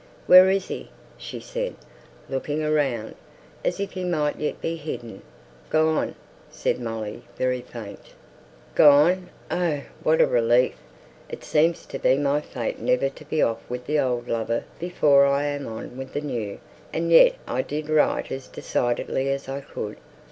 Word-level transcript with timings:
"Where 0.25 0.49
is 0.49 0.67
he?" 0.69 0.89
she 1.15 1.39
said, 1.39 1.75
looking 2.27 2.63
around, 2.63 3.13
as 3.63 3.79
if 3.79 3.91
he 3.91 4.03
might 4.03 4.39
yet 4.39 4.59
be 4.59 4.75
hidden. 4.75 5.21
"Gone!" 5.69 6.15
said 6.49 6.79
Molly, 6.79 7.21
very 7.37 7.61
faint. 7.61 8.03
"Gone. 8.73 9.29
Oh, 9.51 9.81
what 10.01 10.19
a 10.19 10.25
relief! 10.25 10.73
It 11.29 11.43
seems 11.43 11.85
to 11.85 11.99
be 11.99 12.17
my 12.17 12.41
fate 12.41 12.79
never 12.79 13.09
to 13.09 13.23
be 13.25 13.43
off 13.43 13.61
with 13.69 13.85
the 13.85 13.99
old 13.99 14.27
lover 14.27 14.63
before 14.79 15.27
I 15.27 15.43
am 15.43 15.67
on 15.67 15.95
with 15.95 16.13
the 16.13 16.21
new, 16.21 16.59
and 16.91 17.11
yet 17.11 17.35
I 17.45 17.61
did 17.61 17.87
write 17.87 18.31
as 18.31 18.47
decidedly 18.47 19.29
as 19.29 19.47
I 19.47 19.61
could. 19.61 19.97